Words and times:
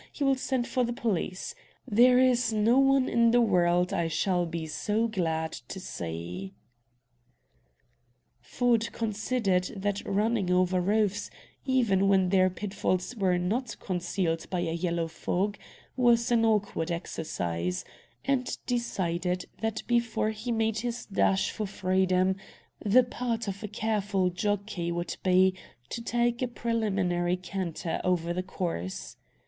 He 0.11 0.23
will 0.23 0.33
send 0.33 0.65
for 0.67 0.83
the 0.83 0.93
police. 0.93 1.53
There 1.87 2.17
is 2.17 2.51
no 2.51 2.79
one 2.79 3.07
in 3.07 3.29
the 3.29 3.39
world 3.39 3.93
I 3.93 4.07
shall 4.07 4.47
be 4.47 4.65
so 4.65 5.07
glad 5.07 5.51
to 5.51 5.79
see!" 5.79 6.55
Ford 8.39 8.91
considered 8.93 9.65
that 9.75 10.01
running 10.03 10.49
over 10.49 10.81
roofs, 10.81 11.29
even 11.65 12.07
when 12.07 12.29
their 12.29 12.49
pitfalls 12.49 13.15
were 13.15 13.37
not 13.37 13.77
concealed 13.79 14.49
by 14.49 14.61
a 14.61 14.71
yellow 14.73 15.07
fog, 15.07 15.59
was 15.95 16.31
an 16.31 16.45
awkward 16.45 16.89
exercise, 16.89 17.85
and 18.25 18.57
decided 18.65 19.45
that 19.59 19.83
before 19.85 20.31
he 20.31 20.51
made 20.51 20.79
his 20.79 21.05
dash 21.05 21.51
for 21.51 21.67
freedom, 21.67 22.37
the 22.83 23.03
part 23.03 23.47
of 23.47 23.61
a 23.63 23.67
careful 23.67 24.31
jockey 24.31 24.91
would 24.91 25.15
be 25.23 25.53
to 25.89 26.01
take 26.01 26.41
a 26.41 26.47
preliminary 26.47 27.37
canter 27.37 28.01
over 28.03 28.33
the 28.33 28.41
course. 28.41 29.15